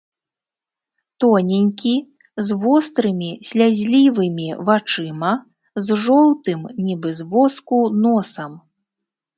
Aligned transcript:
Тоненькі 1.23 1.91
з 2.47 2.57
вострымі 2.63 3.29
слязлівымі 3.51 4.47
вачыма, 4.71 5.33
з 5.87 6.03
жоўтым, 6.09 6.59
нібы 6.89 7.09
з 7.23 7.33
воску, 7.37 7.77
носам. 8.05 8.51